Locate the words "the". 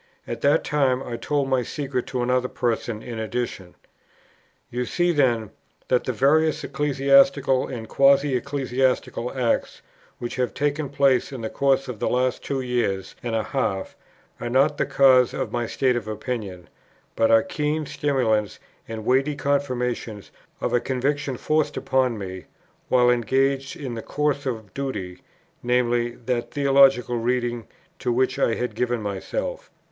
6.05-6.11, 11.41-11.51, 11.99-12.09, 14.79-14.87, 23.93-24.01